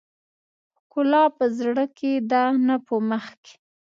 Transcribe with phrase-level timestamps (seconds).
[0.79, 3.53] ښکلا په زړه کې ده نه په مخ کې.